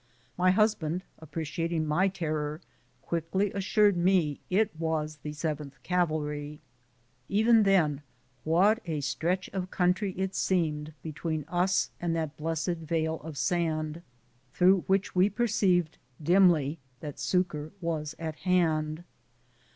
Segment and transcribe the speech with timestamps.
[0.35, 2.59] My husband, appreciating my terror,
[3.03, 6.59] quickly assured me it was the 7th Cavalry.
[7.29, 8.01] Even then,
[8.43, 14.01] what a stretch of country it seemed between us and that blessed veil of sand,
[14.53, 19.03] through which we perceived dimly that succor was at hand.